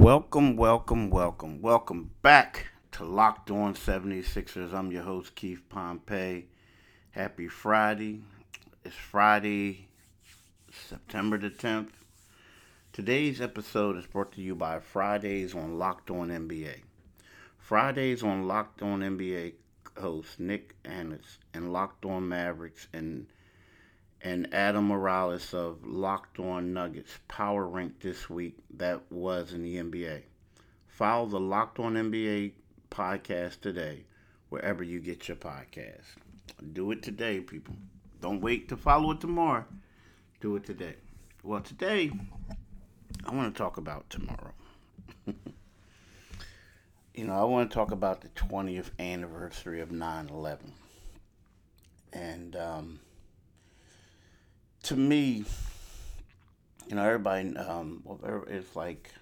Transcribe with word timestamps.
Welcome, 0.00 0.56
welcome, 0.56 1.10
welcome, 1.10 1.60
welcome 1.60 2.10
back 2.22 2.68
to 2.92 3.04
Locked 3.04 3.50
On 3.50 3.74
76ers. 3.74 4.72
I'm 4.72 4.90
your 4.90 5.02
host, 5.02 5.34
Keith 5.34 5.60
Pompey. 5.68 6.46
Happy 7.10 7.48
Friday. 7.48 8.22
It's 8.82 8.94
Friday, 8.94 9.88
September 10.72 11.36
the 11.36 11.50
10th. 11.50 11.90
Today's 12.94 13.42
episode 13.42 13.98
is 13.98 14.06
brought 14.06 14.32
to 14.32 14.40
you 14.40 14.54
by 14.54 14.80
Fridays 14.80 15.54
on 15.54 15.78
Locked 15.78 16.10
On 16.10 16.28
NBA. 16.28 16.76
Fridays 17.58 18.22
on 18.22 18.48
Locked 18.48 18.80
On 18.80 19.00
NBA 19.00 19.52
host 19.98 20.40
Nick 20.40 20.76
Annis 20.82 21.36
and 21.52 21.74
Locked 21.74 22.06
On 22.06 22.26
Mavericks 22.26 22.88
and 22.94 23.26
and 24.22 24.52
Adam 24.52 24.88
Morales 24.88 25.54
of 25.54 25.86
Locked 25.86 26.38
On 26.38 26.72
Nuggets 26.72 27.18
power 27.28 27.66
rank 27.66 28.00
this 28.00 28.28
week 28.28 28.56
that 28.76 29.00
was 29.10 29.52
in 29.52 29.62
the 29.62 29.76
NBA. 29.76 30.22
Follow 30.88 31.26
the 31.26 31.40
Locked 31.40 31.78
On 31.78 31.94
NBA 31.94 32.52
podcast 32.90 33.60
today, 33.60 34.04
wherever 34.50 34.82
you 34.82 35.00
get 35.00 35.28
your 35.28 35.38
podcast. 35.38 36.04
Do 36.72 36.90
it 36.90 37.02
today, 37.02 37.40
people. 37.40 37.74
Don't 38.20 38.42
wait 38.42 38.68
to 38.68 38.76
follow 38.76 39.12
it 39.12 39.20
tomorrow. 39.20 39.64
Do 40.40 40.56
it 40.56 40.64
today. 40.64 40.96
Well, 41.42 41.62
today, 41.62 42.10
I 43.24 43.34
want 43.34 43.54
to 43.54 43.58
talk 43.58 43.78
about 43.78 44.10
tomorrow. 44.10 44.52
you 47.14 47.24
know, 47.24 47.32
I 47.32 47.44
want 47.44 47.70
to 47.70 47.74
talk 47.74 47.90
about 47.90 48.20
the 48.20 48.28
20th 48.28 48.90
anniversary 48.98 49.80
of 49.80 49.90
9 49.90 50.28
11. 50.28 50.72
And, 52.12 52.56
um, 52.56 53.00
to 54.84 54.96
me, 54.96 55.44
you 56.88 56.96
know, 56.96 57.04
everybody, 57.04 57.56
um, 57.56 58.02
it's 58.48 58.74
like, 58.74 59.12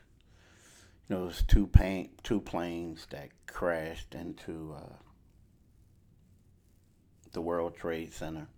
you 1.09 1.17
know, 1.17 1.25
there's 1.25 1.43
two 1.43 1.67
paint, 1.67 2.23
two 2.23 2.41
planes 2.41 3.07
that 3.11 3.28
crashed 3.47 4.14
into 4.14 4.75
uh, 4.77 4.95
the 7.33 7.41
World 7.41 7.77
Trade 7.77 8.12
Center. 8.12 8.48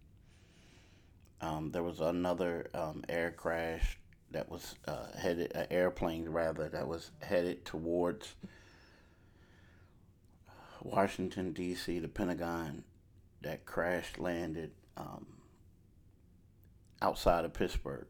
Um, 1.41 1.71
there 1.71 1.83
was 1.83 2.01
another 2.01 2.69
um, 2.75 3.03
air 3.09 3.31
crash 3.31 3.99
that 4.31 4.51
was 4.51 4.75
uh, 4.87 5.07
headed, 5.19 5.53
uh, 5.55 5.65
airplane 5.71 6.29
rather, 6.29 6.69
that 6.69 6.87
was 6.87 7.11
headed 7.23 7.65
towards 7.65 8.35
Washington 10.83 11.53
D.C., 11.53 11.99
the 11.99 12.09
Pentagon, 12.09 12.85
that 13.43 13.65
crashed 13.65 14.19
landed. 14.19 14.73
Um, 14.97 15.27
outside 17.03 17.45
of 17.45 17.53
Pittsburgh, 17.53 18.07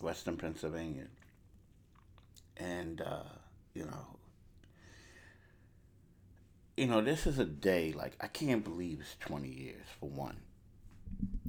Western 0.00 0.36
Pennsylvania. 0.36 1.06
And, 2.56 3.00
uh, 3.00 3.22
you 3.74 3.84
know, 3.84 4.18
you 6.76 6.86
know, 6.86 7.00
this 7.00 7.26
is 7.26 7.38
a 7.38 7.44
day, 7.44 7.92
like, 7.92 8.16
I 8.20 8.28
can't 8.28 8.62
believe 8.62 9.00
it's 9.00 9.16
20 9.20 9.48
years, 9.48 9.86
for 9.98 10.08
one. 10.08 10.36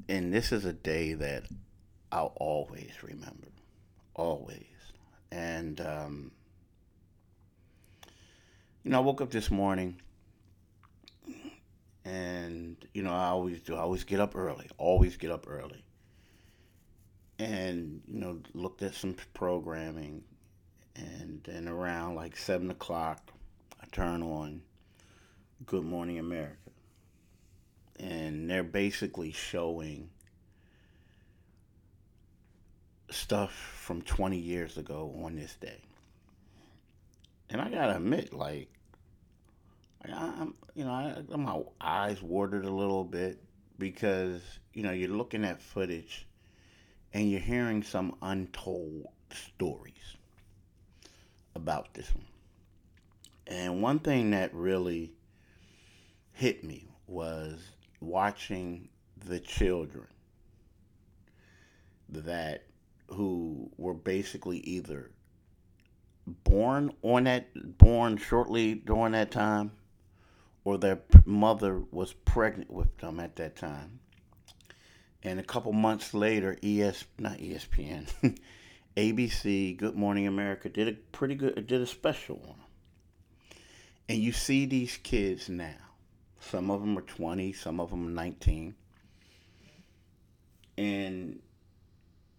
And 0.07 0.33
this 0.33 0.51
is 0.51 0.65
a 0.65 0.73
day 0.73 1.13
that 1.13 1.43
I'll 2.11 2.33
always 2.37 2.91
remember. 3.03 3.49
Always. 4.15 4.65
And, 5.31 5.79
um, 5.81 6.31
you 8.83 8.91
know, 8.91 8.97
I 8.97 9.01
woke 9.01 9.21
up 9.21 9.29
this 9.29 9.51
morning 9.51 10.01
and, 12.05 12.75
you 12.93 13.03
know, 13.03 13.13
I 13.13 13.27
always 13.27 13.61
do. 13.61 13.75
I 13.75 13.81
always 13.81 14.03
get 14.03 14.19
up 14.19 14.35
early. 14.35 14.67
Always 14.79 15.15
get 15.15 15.29
up 15.29 15.45
early 15.47 15.83
and 17.39 18.01
you 18.05 18.19
know 18.19 18.39
looked 18.53 18.83
at 18.83 18.93
some 18.93 19.15
programming. 19.33 20.23
And 20.95 21.41
then 21.45 21.69
around 21.69 22.15
like 22.15 22.35
seven 22.35 22.69
o'clock 22.71 23.31
i 23.81 23.85
turn 23.91 24.21
on 24.21 24.61
good 25.65 25.85
morning 25.85 26.19
america. 26.19 26.57
And 27.97 28.49
they're 28.49 28.63
basically 28.63 29.31
showing 29.31 30.09
stuff 33.09 33.51
from 33.51 34.01
20 34.01 34.37
years 34.37 34.77
ago 34.77 35.13
on 35.23 35.35
this 35.35 35.55
day. 35.55 35.81
And 37.49 37.61
i 37.61 37.69
gotta 37.69 37.95
admit 37.95 38.33
like 38.33 38.69
i'm 40.13 40.53
you 40.75 40.85
know 40.85 40.91
I, 40.91 41.35
my 41.35 41.61
eyes 41.81 42.21
watered 42.21 42.65
a 42.65 42.71
little 42.71 43.03
bit 43.03 43.41
because 43.77 44.41
you 44.73 44.83
know 44.83 44.91
you're 44.91 45.09
looking 45.09 45.43
at 45.45 45.61
footage 45.61 46.25
and 47.13 47.29
you're 47.29 47.39
hearing 47.39 47.83
some 47.83 48.15
untold 48.21 49.05
stories 49.31 50.17
about 51.55 51.93
this 51.93 52.13
one. 52.13 52.25
And 53.47 53.81
one 53.81 53.99
thing 53.99 54.31
that 54.31 54.53
really 54.53 55.13
hit 56.33 56.63
me 56.63 56.87
was 57.07 57.59
watching 57.99 58.89
the 59.25 59.39
children 59.39 60.07
that 62.09 62.63
who 63.09 63.69
were 63.77 63.93
basically 63.93 64.59
either 64.59 65.11
born 66.43 66.91
on 67.01 67.23
that 67.23 67.47
born 67.77 68.17
shortly 68.17 68.75
during 68.75 69.13
that 69.13 69.31
time 69.31 69.71
or 70.63 70.77
their 70.77 70.99
mother 71.25 71.81
was 71.91 72.13
pregnant 72.13 72.69
with 72.69 72.95
them 72.97 73.19
at 73.19 73.35
that 73.35 73.55
time 73.55 73.99
and 75.23 75.39
a 75.39 75.43
couple 75.43 75.73
months 75.73 76.13
later, 76.13 76.57
ES 76.63 77.05
not 77.17 77.37
ESPN, 77.37 78.37
ABC, 78.95 79.77
Good 79.77 79.95
Morning 79.95 80.27
America 80.27 80.69
did 80.69 80.87
a 80.87 80.93
pretty 80.93 81.35
good 81.35 81.67
did 81.67 81.81
a 81.81 81.85
special 81.85 82.39
on 82.43 82.47
them. 82.47 82.55
And 84.07 84.17
you 84.19 84.31
see 84.31 84.65
these 84.65 84.97
kids 84.97 85.49
now. 85.49 85.75
Some 86.39 86.71
of 86.71 86.81
them 86.81 86.97
are 86.97 87.01
20, 87.01 87.53
some 87.53 87.79
of 87.79 87.91
them 87.91 88.07
are 88.07 88.11
19. 88.11 88.75
And 90.77 91.39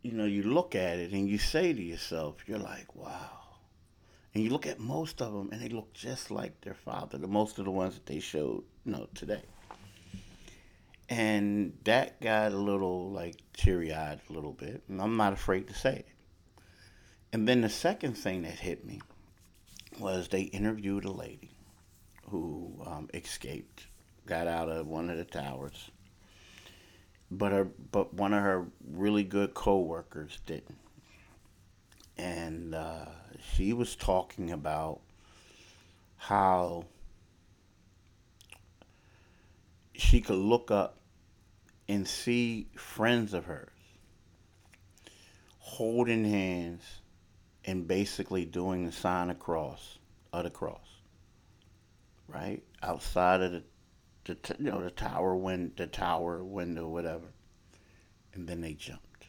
you 0.03 0.13
know, 0.13 0.25
you 0.25 0.43
look 0.43 0.75
at 0.75 0.99
it 0.99 1.13
and 1.13 1.29
you 1.29 1.37
say 1.37 1.75
to 1.75 1.83
yourself, 1.83 2.37
you're 2.47 2.59
like, 2.59 2.95
wow. 2.95 3.41
And 4.35 4.43
you 4.43 4.51
look 4.51 4.67
at 4.67 4.79
most 4.79 5.21
of 5.21 5.33
them 5.33 5.51
and 5.53 5.61
they 5.61 5.69
look 5.69 5.93
just 5.93 6.31
like 6.31 6.61
their 6.63 6.75
father, 6.75 7.19
the 7.19 7.27
most 7.27 7.59
of 7.59 7.67
the 7.67 7.71
ones 7.71 7.95
that 7.95 8.07
they 8.07 8.21
showed, 8.21 8.65
you 8.85 8.93
know, 8.93 9.09
today. 9.15 9.43
And 11.11 11.77
that 11.85 12.21
got 12.21 12.53
a 12.53 12.57
little 12.57 13.11
like 13.11 13.35
teary 13.53 13.93
eyed 13.93 14.21
a 14.31 14.33
little 14.33 14.53
bit, 14.53 14.83
and 14.89 15.03
I'm 15.03 15.17
not 15.17 15.33
afraid 15.33 15.67
to 15.67 15.75
say 15.75 15.97
it. 15.97 16.07
And 17.33 17.49
then 17.49 17.63
the 17.63 17.69
second 17.69 18.15
thing 18.15 18.43
that 18.43 18.61
hit 18.61 18.87
me 18.87 19.01
was 19.99 20.29
they 20.29 20.43
interviewed 20.43 21.05
a 21.05 21.11
lady 21.11 21.51
who 22.29 22.81
um, 22.87 23.09
escaped, 23.13 23.89
got 24.25 24.47
out 24.47 24.69
of 24.69 24.87
one 24.87 25.11
of 25.11 25.17
the 25.17 25.25
towers, 25.25 25.91
but 27.29 27.51
her 27.51 27.65
but 27.65 28.15
one 28.15 28.33
of 28.33 28.43
her 28.45 28.67
really 28.89 29.25
good 29.25 29.53
coworkers 29.53 30.39
didn't, 30.47 30.79
and 32.17 32.73
uh, 32.73 33.07
she 33.53 33.73
was 33.73 33.97
talking 33.97 34.53
about 34.53 35.01
how 36.17 36.85
she 39.95 40.21
could 40.21 40.39
look 40.39 40.71
up 40.71 41.00
and 41.91 42.07
see 42.07 42.69
friends 42.77 43.35
of 43.35 43.47
hers 43.47 43.69
holding 45.59 46.25
hands 46.25 46.85
and 47.65 47.89
basically 47.89 48.45
doing 48.45 48.87
the 48.87 48.93
sign 48.93 49.29
of 49.29 49.41
cross 49.41 49.99
of 50.33 50.45
the 50.45 50.51
cross, 50.51 51.01
right 52.29 52.63
outside 52.81 53.41
of 53.41 53.51
the, 53.51 53.63
the 54.25 54.37
you 54.61 54.71
know 54.71 54.81
the 54.81 54.93
tower 54.93 55.35
win 55.35 55.73
the 55.77 55.89
tower 55.89 56.45
window 56.45 56.87
whatever, 56.87 57.27
and 58.35 58.47
then 58.47 58.61
they 58.61 58.75
jumped 58.75 59.27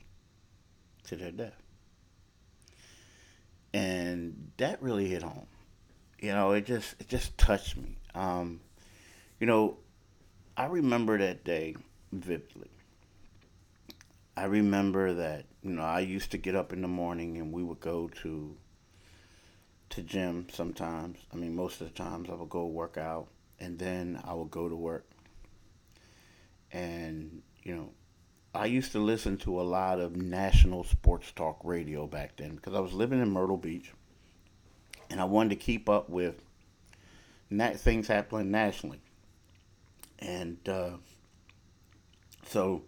to 1.06 1.16
their 1.16 1.32
death, 1.32 1.64
and 3.74 4.52
that 4.58 4.80
really 4.84 5.08
hit 5.08 5.24
home. 5.24 5.48
You 6.20 6.34
know, 6.34 6.52
it 6.52 6.68
just 6.68 6.94
it 7.00 7.08
just 7.08 7.36
touched 7.40 7.76
me. 7.76 7.98
Um, 8.14 8.62
you 9.40 9.48
know, 9.48 9.78
I 10.56 10.66
remember 10.68 11.18
that 11.18 11.44
day 11.44 11.76
vividly. 12.12 12.70
I 14.36 14.46
remember 14.46 15.14
that 15.14 15.46
you 15.62 15.72
know 15.72 15.84
I 15.84 16.00
used 16.00 16.32
to 16.32 16.38
get 16.38 16.56
up 16.56 16.74
in 16.74 16.82
the 16.82 16.88
morning 16.88 17.38
and 17.38 17.52
we 17.52 17.64
would 17.64 17.80
go 17.80 18.10
to 18.24 18.56
to 19.90 20.02
gym 20.02 20.48
sometimes. 20.52 21.20
I 21.34 21.36
mean 21.36 21.56
most 21.56 21.82
of 21.82 21.88
the 21.88 21.94
times 21.94 22.30
I 22.30 22.36
would 22.36 22.50
go 22.50 22.66
work 22.66 22.98
out 22.98 23.28
and 23.60 23.78
then 23.78 24.22
I 24.26 24.34
would 24.34 24.52
go 24.52 24.70
to 24.70 24.76
work. 24.76 25.06
And 26.72 27.42
you 27.64 27.76
know 27.76 27.90
I 28.54 28.66
used 28.66 28.92
to 28.94 29.00
listen 29.00 29.38
to 29.40 29.62
a 29.62 29.64
lot 29.64 30.00
of 30.00 30.16
national 30.16 30.84
sports 30.84 31.32
talk 31.32 31.60
radio 31.64 32.08
back 32.08 32.38
then 32.38 32.56
because 32.56 32.74
I 32.74 32.80
was 32.80 32.94
living 32.94 33.22
in 33.22 33.30
Myrtle 33.30 33.58
Beach 33.58 33.94
and 35.10 35.22
I 35.22 35.26
wanted 35.26 35.50
to 35.50 35.56
keep 35.58 35.90
up 35.90 36.10
with 36.10 36.44
things 37.52 38.08
happening 38.08 38.52
nationally. 38.52 39.02
And 40.20 40.58
uh, 40.68 40.92
so 42.52 42.82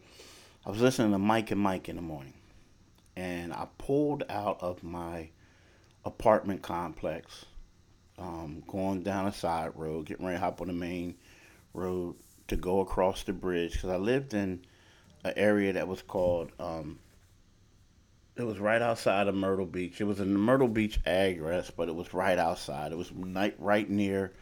I 0.66 0.70
was 0.70 0.82
listening 0.82 1.12
to 1.14 1.18
Mike 1.18 1.52
and 1.52 1.62
Mike 1.62 1.88
in 1.88 1.96
the 1.96 2.02
morning, 2.02 2.34
and 3.16 3.54
I 3.54 3.68
pulled 3.78 4.24
out 4.30 4.62
of 4.62 4.84
my 4.84 5.30
apartment 6.04 6.62
complex, 6.62 7.46
um, 8.18 8.62
going 8.68 9.04
down 9.04 9.26
a 9.26 9.34
side 9.34 9.72
road, 9.76 10.06
getting 10.06 10.26
ready 10.26 10.38
to 10.38 10.44
hop 10.44 10.60
on 10.60 10.68
the 10.68 10.74
main 10.74 11.16
road 11.74 12.16
to 12.50 12.58
go 12.58 12.82
across 12.82 13.24
the 13.24 13.32
bridge 13.32 13.72
because 13.74 13.90
I 13.90 13.96
lived 13.96 14.34
in 14.34 14.66
an 15.24 15.34
area 15.38 15.72
that 15.74 15.88
was 15.88 16.02
called. 16.02 16.52
Um, 16.60 17.00
it 18.36 18.44
was 18.44 18.60
right 18.60 18.82
outside 18.82 19.28
of 19.28 19.36
Myrtle 19.36 19.66
Beach. 19.66 20.02
It 20.02 20.06
was 20.06 20.20
in 20.20 20.34
the 20.34 20.40
Myrtle 20.40 20.68
Beach 20.68 21.00
address, 21.06 21.72
but 21.72 21.88
it 21.88 21.96
was 21.96 22.14
right 22.14 22.38
outside. 22.38 22.92
It 22.92 22.98
was 22.98 23.12
right, 23.14 23.56
right 23.60 23.90
near. 23.90 24.34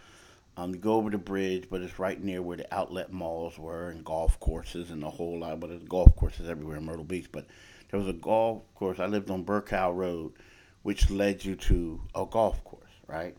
Um, 0.58 0.74
you 0.76 0.80
go 0.80 0.96
over 0.96 1.10
the 1.10 1.18
bridge, 1.18 1.68
but 1.70 1.82
it's 1.82 1.98
right 1.98 2.22
near 2.22 2.42
where 2.42 2.58
the 2.58 2.74
outlet 2.74 3.12
malls 3.12 3.58
were 3.58 3.90
and 3.90 4.04
golf 4.04 4.40
courses 4.40 4.92
and 4.92 5.02
the 5.02 5.10
whole 5.10 5.40
lot. 5.40 5.60
But 5.60 5.70
there's 5.70 5.84
golf 5.84 6.16
courses 6.16 6.50
everywhere 6.50 6.78
in 6.78 6.86
Myrtle 6.86 7.06
Beach. 7.06 7.32
But 7.32 7.48
there 7.90 8.00
was 8.00 8.10
a 8.10 8.14
golf 8.14 8.64
course. 8.76 9.00
I 9.00 9.06
lived 9.06 9.30
on 9.30 9.46
Burkow 9.46 9.96
Road, 9.96 10.34
which 10.84 11.10
led 11.10 11.44
you 11.44 11.56
to 11.56 12.02
a 12.16 12.26
golf 12.26 12.64
course, 12.64 12.92
right? 13.08 13.36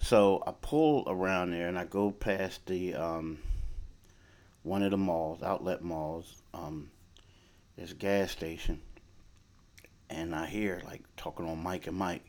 So 0.00 0.42
I 0.46 0.52
pull 0.60 1.04
around 1.06 1.50
there 1.50 1.68
and 1.68 1.78
I 1.78 1.84
go 1.84 2.10
past 2.10 2.66
the 2.66 2.94
um, 2.94 3.38
one 4.62 4.82
of 4.82 4.90
the 4.90 4.96
malls, 4.96 5.42
outlet 5.42 5.82
malls. 5.82 6.42
Um, 6.54 6.90
there's 7.76 7.92
a 7.92 7.96
gas 7.96 8.30
station, 8.30 8.80
and 10.08 10.34
I 10.34 10.46
hear 10.46 10.82
like 10.84 11.02
talking 11.16 11.46
on 11.46 11.62
Mike 11.62 11.86
and 11.86 11.96
Mike, 11.96 12.24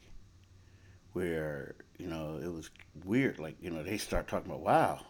where 1.14 1.76
you 2.02 2.08
know 2.08 2.40
it 2.42 2.52
was 2.52 2.70
weird. 3.06 3.40
Like 3.40 3.56
you 3.62 3.70
know 3.70 3.84
they 3.84 3.98
start 3.98 4.28
talking 4.28 4.52
about 4.52 4.62
wow, 4.62 5.06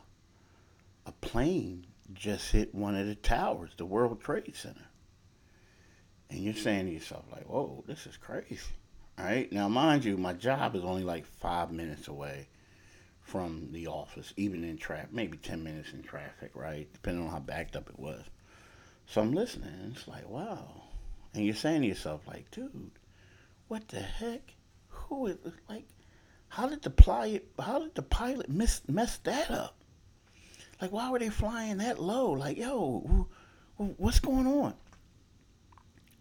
a 1.06 1.12
plane 1.14 1.88
just 2.14 2.52
hit 2.52 2.76
one 2.76 2.96
of 2.96 3.08
the 3.08 3.16
towers, 3.16 3.72
the 3.78 3.86
World 3.86 4.22
Trade 4.22 4.56
Center, 4.56 4.90
and 6.30 6.40
you're 6.40 6.54
saying 6.54 6.88
to 6.88 6.92
yourself 6.92 7.26
like, 7.32 7.46
whoa, 7.46 7.84
this 7.88 8.06
is 8.06 8.18
crazy. 8.18 8.60
All 9.18 9.26
right 9.26 9.52
now, 9.52 9.68
mind 9.68 10.06
you, 10.06 10.18
my 10.18 10.34
job 10.34 10.76
is 10.76 10.84
only 10.84 11.04
like 11.04 11.26
five 11.26 11.72
minutes 11.72 12.08
away 12.08 12.48
from 13.22 13.70
the 13.72 13.88
office, 13.88 14.34
even 14.36 14.64
in 14.64 14.78
traffic, 14.78 15.14
maybe 15.14 15.38
10 15.38 15.64
minutes 15.64 15.94
in 15.94 16.04
traffic, 16.04 16.52
right? 16.54 16.92
Depending 16.92 17.26
on 17.26 17.32
how 17.32 17.40
backed 17.40 17.76
up 17.76 17.90
it 17.90 18.00
was. 18.00 18.24
So 19.06 19.22
I'm 19.22 19.34
listening, 19.34 19.74
and 19.82 19.96
it's 19.96 20.08
like, 20.08 20.28
wow. 20.30 20.84
And 21.34 21.46
you're 21.46 21.56
saying 21.56 21.82
to 21.82 21.88
yourself, 21.88 22.22
like, 22.28 22.50
dude, 22.52 22.92
what 23.68 23.88
the 23.90 24.00
heck? 24.00 24.54
Who 24.90 25.28
is, 25.28 25.38
like, 25.70 25.86
how 26.52 26.68
did 26.68 26.82
the 26.82 26.90
pilot, 26.90 27.48
how 27.58 27.80
did 27.80 27.96
the 27.96 28.02
pilot 28.02 28.50
miss, 28.50 28.82
mess 28.90 29.18
that 29.20 29.50
up? 29.50 29.78
Like, 30.82 30.92
why 30.92 31.10
were 31.10 31.18
they 31.18 31.30
flying 31.30 31.78
that 31.78 31.98
low? 31.98 32.32
Like, 32.32 32.58
yo, 32.58 33.30
what's 33.78 34.20
going 34.20 34.46
on? 34.46 34.74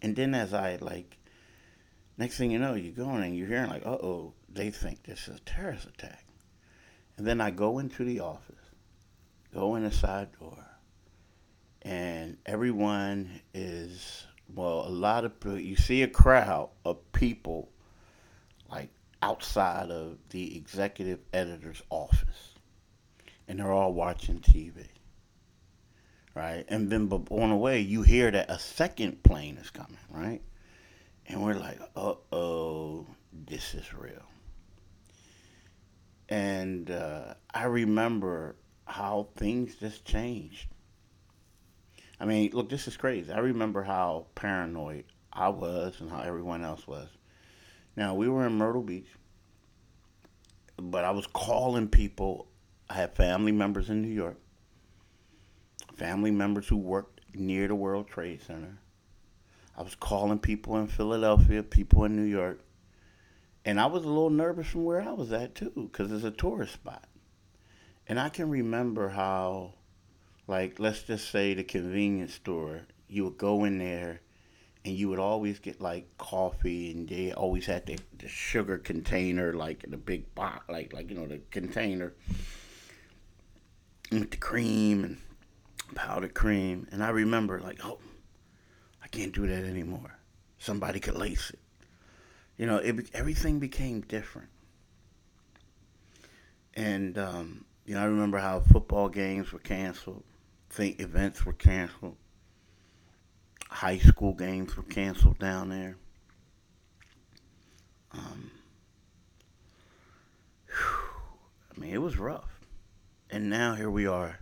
And 0.01 0.15
then 0.15 0.33
as 0.33 0.53
I, 0.53 0.77
like, 0.79 1.17
next 2.17 2.37
thing 2.37 2.49
you 2.49 2.59
know, 2.59 2.75
you're 2.75 2.93
going 2.93 3.23
and 3.23 3.35
you're 3.35 3.47
hearing, 3.47 3.69
like, 3.69 3.85
uh 3.85 3.89
oh, 3.89 4.33
they 4.47 4.71
think 4.71 5.03
this 5.03 5.27
is 5.27 5.35
a 5.35 5.39
terrorist 5.41 5.87
attack. 5.87 6.23
And 7.17 7.27
then 7.27 7.41
I 7.41 7.51
go 7.51 7.79
into 7.79 8.05
the 8.05 8.21
office, 8.21 8.55
go 9.53 9.75
in 9.75 9.83
the 9.83 9.91
side 9.91 10.29
door, 10.39 10.65
and 11.81 12.37
everyone 12.45 13.41
is, 13.53 14.25
well, 14.55 14.87
a 14.87 14.89
lot 14.89 15.25
of 15.25 15.33
you 15.59 15.75
see 15.75 16.03
a 16.03 16.07
crowd 16.07 16.69
of 16.85 17.11
people 17.11 17.67
like 18.69 18.91
outside 19.21 19.91
of 19.91 20.17
the 20.29 20.55
executive 20.55 21.19
editor's 21.33 21.81
office, 21.89 22.55
and 23.47 23.59
they're 23.59 23.71
all 23.71 23.93
watching 23.93 24.39
TV. 24.39 24.85
Right? 26.33 26.63
And 26.69 26.89
then 26.89 27.11
on 27.11 27.49
the 27.49 27.55
way, 27.55 27.81
you 27.81 28.03
hear 28.03 28.31
that 28.31 28.49
a 28.49 28.57
second 28.57 29.21
plane 29.21 29.57
is 29.57 29.69
coming, 29.69 29.97
right? 30.09 30.41
And 31.27 31.43
we're 31.43 31.55
like, 31.55 31.79
uh 31.95 32.15
oh, 32.31 33.05
this 33.33 33.73
is 33.73 33.93
real. 33.93 34.25
And 36.29 36.89
uh, 36.89 37.33
I 37.53 37.65
remember 37.65 38.55
how 38.85 39.27
things 39.35 39.75
just 39.75 40.05
changed. 40.05 40.67
I 42.19 42.25
mean, 42.25 42.51
look, 42.53 42.69
this 42.69 42.87
is 42.87 42.95
crazy. 42.95 43.31
I 43.31 43.39
remember 43.39 43.83
how 43.83 44.27
paranoid 44.35 45.05
I 45.33 45.49
was 45.49 45.99
and 45.99 46.09
how 46.09 46.21
everyone 46.21 46.63
else 46.63 46.87
was. 46.87 47.09
Now, 47.95 48.15
we 48.15 48.29
were 48.29 48.45
in 48.47 48.53
Myrtle 48.53 48.83
Beach, 48.83 49.09
but 50.77 51.03
I 51.03 51.11
was 51.11 51.27
calling 51.27 51.87
people. 51.89 52.47
I 52.89 52.93
had 52.93 53.15
family 53.15 53.51
members 53.51 53.89
in 53.89 54.01
New 54.01 54.09
York, 54.09 54.37
family 55.95 56.31
members 56.31 56.67
who 56.67 56.77
worked 56.77 57.21
near 57.33 57.67
the 57.67 57.75
World 57.75 58.07
Trade 58.07 58.41
Center. 58.41 58.77
I 59.77 59.83
was 59.83 59.95
calling 59.95 60.39
people 60.39 60.77
in 60.77 60.87
Philadelphia, 60.87 61.63
people 61.63 62.03
in 62.05 62.15
New 62.15 62.23
York, 62.23 62.61
and 63.65 63.79
I 63.79 63.85
was 63.85 64.03
a 64.03 64.07
little 64.07 64.29
nervous 64.29 64.67
from 64.67 64.83
where 64.83 65.01
I 65.01 65.11
was 65.11 65.31
at 65.31 65.55
too, 65.55 65.89
because 65.91 66.11
it's 66.11 66.23
a 66.23 66.31
tourist 66.31 66.73
spot. 66.73 67.05
And 68.07 68.19
I 68.19 68.29
can 68.29 68.49
remember 68.49 69.09
how, 69.09 69.73
like, 70.47 70.79
let's 70.79 71.03
just 71.03 71.29
say 71.29 71.53
the 71.53 71.63
convenience 71.63 72.33
store, 72.33 72.81
you 73.07 73.25
would 73.25 73.37
go 73.37 73.63
in 73.63 73.77
there 73.77 74.21
and 74.83 74.95
you 74.95 75.09
would 75.09 75.19
always 75.19 75.59
get 75.59 75.79
like 75.81 76.17
coffee 76.17 76.91
and 76.91 77.07
they 77.07 77.31
always 77.33 77.65
had 77.65 77.85
the, 77.85 77.99
the 78.17 78.27
sugar 78.27 78.77
container, 78.77 79.53
like 79.53 79.85
the 79.87 79.97
big 79.97 80.33
box, 80.35 80.67
like, 80.69 80.93
like, 80.93 81.09
you 81.09 81.15
know, 81.15 81.27
the 81.27 81.39
container 81.51 82.13
with 84.11 84.31
the 84.31 84.37
cream 84.37 85.03
and 85.03 85.17
powdered 85.95 86.33
cream. 86.33 86.87
And 86.91 87.03
I 87.03 87.09
remember, 87.09 87.59
like, 87.59 87.85
oh, 87.85 87.99
I 89.03 89.07
can't 89.07 89.33
do 89.33 89.47
that 89.47 89.63
anymore. 89.63 90.17
Somebody 90.57 90.99
could 90.99 91.15
lace 91.15 91.49
it 91.49 91.59
you 92.61 92.67
know, 92.67 92.77
it, 92.77 93.09
everything 93.15 93.57
became 93.57 94.01
different. 94.01 94.49
And, 96.75 97.17
um, 97.17 97.65
you 97.87 97.95
know, 97.95 98.01
I 98.01 98.05
remember 98.05 98.37
how 98.37 98.59
football 98.59 99.09
games 99.09 99.51
were 99.51 99.57
canceled, 99.57 100.23
think 100.69 100.99
events 100.99 101.43
were 101.43 101.53
canceled, 101.53 102.17
high 103.71 103.97
school 103.97 104.33
games 104.33 104.75
were 104.75 104.83
canceled 104.83 105.39
down 105.39 105.69
there. 105.69 105.95
Um, 108.11 108.51
I 110.69 111.79
mean, 111.79 111.93
it 111.93 112.01
was 112.01 112.17
rough. 112.17 112.59
And 113.29 113.49
now 113.49 113.75
here 113.75 113.89
we 113.89 114.05
are, 114.05 114.39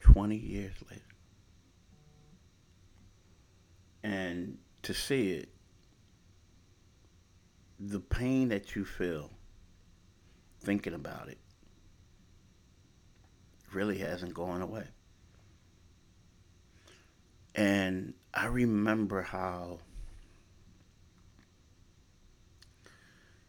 20 0.00 0.36
years 0.36 0.74
later. 0.90 1.02
And 4.02 4.58
to 4.82 4.92
see 4.92 5.32
it 5.32 5.48
the 7.78 8.00
pain 8.00 8.48
that 8.48 8.74
you 8.74 8.84
feel 8.84 9.30
thinking 10.60 10.92
about 10.92 11.28
it 11.28 11.38
really 13.72 13.98
hasn't 13.98 14.34
gone 14.34 14.60
away. 14.60 14.84
And 17.54 18.14
I 18.32 18.46
remember 18.46 19.22
how 19.22 19.78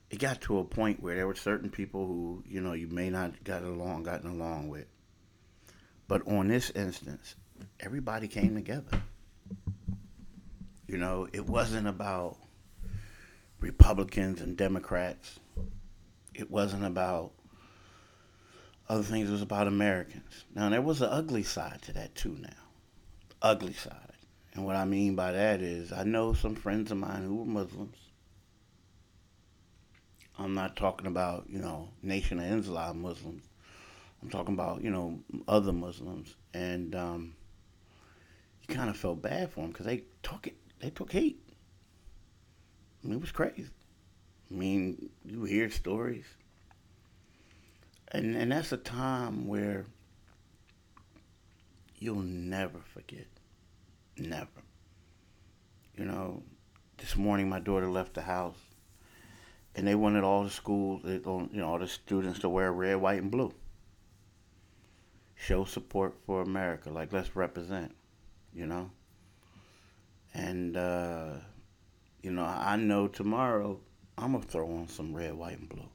it 0.09 0.19
got 0.19 0.41
to 0.41 0.59
a 0.59 0.63
point 0.63 1.01
where 1.01 1.15
there 1.15 1.27
were 1.27 1.35
certain 1.35 1.69
people 1.69 2.05
who, 2.05 2.43
you 2.47 2.61
know, 2.61 2.73
you 2.73 2.87
may 2.87 3.09
not 3.09 3.43
got 3.43 3.63
along, 3.63 4.03
gotten 4.03 4.29
along 4.29 4.69
with. 4.69 4.87
But 6.07 6.27
on 6.27 6.49
this 6.49 6.69
instance, 6.71 7.35
everybody 7.79 8.27
came 8.27 8.55
together. 8.55 9.01
You 10.87 10.97
know, 10.97 11.27
it 11.31 11.47
wasn't 11.47 11.87
about 11.87 12.37
Republicans 13.61 14.41
and 14.41 14.57
Democrats. 14.57 15.39
It 16.33 16.51
wasn't 16.51 16.83
about 16.83 17.31
other 18.89 19.03
things, 19.03 19.29
it 19.29 19.31
was 19.31 19.41
about 19.41 19.67
Americans. 19.67 20.43
Now, 20.53 20.67
there 20.67 20.81
was 20.81 21.01
an 21.01 21.09
ugly 21.09 21.43
side 21.43 21.81
to 21.83 21.93
that, 21.93 22.13
too, 22.15 22.35
now. 22.41 22.60
Ugly 23.41 23.73
side. 23.73 23.95
And 24.53 24.65
what 24.65 24.75
I 24.75 24.85
mean 24.85 25.15
by 25.15 25.31
that 25.31 25.61
is, 25.61 25.91
I 25.91 26.03
know 26.03 26.33
some 26.33 26.55
friends 26.55 26.91
of 26.91 26.97
mine 26.97 27.23
who 27.23 27.37
were 27.37 27.45
Muslims. 27.45 27.97
I'm 30.37 30.53
not 30.53 30.75
talking 30.75 31.07
about, 31.07 31.45
you 31.49 31.59
know, 31.59 31.89
Nation 32.01 32.39
of 32.39 32.45
Islam 32.45 33.01
Muslims. 33.01 33.43
I'm 34.21 34.29
talking 34.29 34.53
about, 34.53 34.83
you 34.83 34.89
know, 34.89 35.19
other 35.47 35.71
Muslims. 35.71 36.35
And 36.53 36.95
um, 36.95 37.35
you 38.67 38.75
kind 38.75 38.89
of 38.89 38.97
felt 38.97 39.21
bad 39.21 39.51
for 39.51 39.61
them 39.61 39.71
because 39.71 39.85
they 39.85 40.03
took 40.23 40.47
it, 40.47 40.57
they 40.79 40.89
took 40.89 41.11
hate 41.11 41.41
I 43.03 43.07
mean 43.07 43.17
it 43.17 43.21
was 43.21 43.31
crazy. 43.31 43.69
I 44.49 44.53
mean, 44.53 45.09
you 45.25 45.43
hear 45.43 45.69
stories. 45.71 46.25
And 48.09 48.35
and 48.35 48.51
that's 48.51 48.71
a 48.71 48.77
time 48.77 49.47
where 49.47 49.85
you'll 52.01 52.23
never 52.23 52.79
forget. 52.93 53.27
Never. 54.17 54.47
You 55.95 56.05
know, 56.05 56.43
this 56.97 57.15
morning 57.15 57.47
my 57.47 57.59
daughter 57.59 57.89
left 57.89 58.15
the 58.15 58.21
house 58.21 58.57
and 59.75 59.87
they 59.87 59.95
wanted 59.95 60.23
all 60.23 60.43
the 60.43 60.49
schools, 60.49 61.03
you 61.05 61.21
know, 61.53 61.67
all 61.67 61.79
the 61.79 61.87
students 61.87 62.39
to 62.39 62.49
wear 62.49 62.73
red, 62.73 62.95
white, 62.95 63.21
and 63.21 63.31
blue. 63.31 63.53
Show 65.35 65.63
support 65.63 66.15
for 66.25 66.41
America, 66.41 66.89
like 66.89 67.13
let's 67.13 67.35
represent, 67.35 67.95
you 68.53 68.65
know. 68.65 68.89
And 70.33 70.75
uh, 70.75 71.33
you 72.21 72.31
know, 72.31 72.43
I 72.43 72.75
know 72.77 73.07
tomorrow 73.07 73.79
I'm 74.17 74.33
gonna 74.33 74.43
throw 74.43 74.67
on 74.67 74.87
some 74.87 75.15
red, 75.15 75.33
white, 75.33 75.59
and 75.59 75.69
blue. 75.69 75.89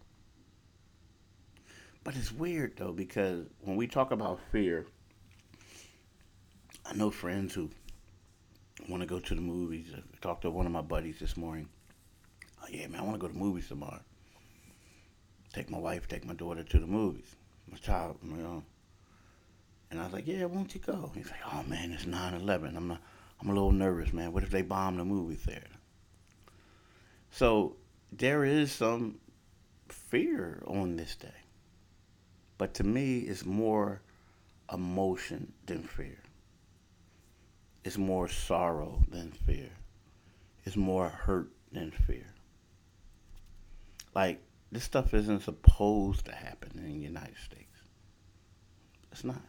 But 2.05 2.17
it's 2.17 2.33
weird 2.33 2.77
though 2.77 2.93
because 2.93 3.47
when 3.61 3.77
we 3.77 3.87
talk 3.87 4.11
about 4.13 4.41
fear, 4.53 4.87
I 6.89 6.95
know 6.95 7.11
friends 7.11 7.55
who 7.55 7.71
want 8.89 9.03
to 9.03 9.07
go 9.07 9.19
to 9.19 9.35
the 9.35 9.41
movies. 9.41 9.93
I 9.95 10.01
talked 10.21 10.43
to 10.43 10.51
one 10.51 10.67
of 10.67 10.73
my 10.73 10.83
buddies 10.83 11.19
this 11.19 11.37
morning. 11.37 11.69
Oh 12.63 12.67
yeah, 12.71 12.87
man, 12.87 13.01
I 13.01 13.05
want 13.05 13.15
to 13.15 13.21
go 13.21 13.27
to 13.27 13.33
the 13.33 13.39
movies 13.39 13.69
tomorrow. 13.69 14.01
Take 15.53 15.71
my 15.71 15.79
wife, 15.79 16.07
take 16.07 16.25
my 16.25 16.35
daughter 16.35 16.63
to 16.63 16.79
the 16.79 16.87
movies. 16.87 17.35
My 17.71 17.79
child, 17.79 18.19
you 18.23 18.37
know. 18.37 18.63
And 19.91 20.01
I 20.01 20.05
was 20.05 20.13
like, 20.13 20.27
yeah, 20.27 20.45
won't 20.45 20.75
you 20.75 20.81
go? 20.81 21.11
He's 21.15 21.31
like, 21.31 21.41
oh 21.53 21.63
man, 21.65 21.93
it's 21.93 22.05
9/11. 22.05 22.77
I'm 22.77 22.89
not. 22.89 23.01
I'm 23.41 23.51
a 23.51 23.53
little 23.53 23.73
nervous, 23.73 24.13
man. 24.13 24.33
What 24.33 24.45
if 24.45 24.51
they 24.51 24.63
bomb 24.63 24.97
the 24.97 25.05
movie 25.05 25.35
theater? 25.35 25.67
So 27.31 27.77
there 28.11 28.45
is 28.45 28.73
some 28.73 29.19
fear 29.89 30.63
on 30.67 30.97
this 30.97 31.17
day. 31.17 31.45
But 32.57 32.73
to 32.75 32.85
me, 32.85 33.19
it's 33.21 33.45
more 33.45 34.01
emotion 34.73 35.53
than 35.67 35.83
fear. 35.83 36.19
It's 37.87 37.97
more 37.97 38.27
sorrow 38.27 39.05
than 39.13 39.31
fear. 39.31 39.71
It's 40.65 40.75
more 40.75 41.09
hurt 41.09 41.53
than 41.71 41.93
fear. 41.93 42.27
Like, 44.13 44.43
this 44.73 44.83
stuff 44.83 45.15
isn't 45.15 45.45
supposed 45.45 46.25
to 46.25 46.33
happen 46.33 46.73
in 46.75 46.99
the 46.99 47.05
United 47.07 47.37
States. 47.37 47.79
It's 49.13 49.23
not. 49.23 49.41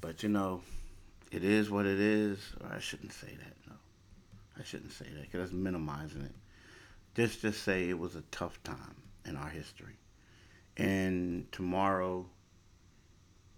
But 0.00 0.24
you 0.24 0.28
know, 0.28 0.62
it 1.30 1.44
is 1.44 1.70
what 1.70 1.86
it 1.86 2.00
is. 2.00 2.40
Or 2.60 2.74
I 2.74 2.80
shouldn't 2.80 3.12
say 3.12 3.28
that. 3.28 3.54
No, 3.68 3.76
I 4.58 4.64
shouldn't 4.64 4.90
say 4.90 5.06
that 5.14 5.22
because 5.22 5.38
that's 5.38 5.52
minimizing 5.52 6.22
it. 6.22 6.34
Just 7.14 7.42
just 7.42 7.62
say 7.62 7.88
it 7.88 7.98
was 7.98 8.16
a 8.16 8.22
tough 8.32 8.60
time 8.64 8.96
in 9.24 9.36
our 9.36 9.48
history, 9.48 9.98
and 10.76 11.46
tomorrow 11.52 12.26